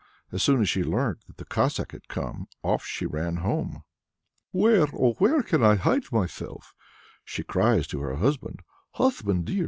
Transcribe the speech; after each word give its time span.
As 0.31 0.41
soon 0.41 0.61
as 0.61 0.67
she 0.67 0.83
learnt 0.83 1.27
that 1.27 1.37
the 1.37 1.45
Cossack 1.45 1.91
had 1.91 2.07
come, 2.07 2.47
off 2.63 2.83
she 2.83 3.05
ran 3.05 3.35
home. 3.35 3.83
"Where, 4.49 4.87
oh 4.93 5.13
where 5.19 5.43
can 5.43 5.61
I 5.63 5.75
hide 5.75 6.11
myself?" 6.11 6.73
she 7.23 7.43
cries 7.43 7.85
to 7.89 7.99
her 7.99 8.15
husband. 8.15 8.63
"Husband 8.93 9.45
dear! 9.45 9.59